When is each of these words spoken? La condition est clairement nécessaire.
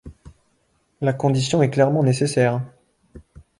La 0.99 1.13
condition 1.13 1.61
est 1.61 1.69
clairement 1.69 2.01
nécessaire. 2.01 2.59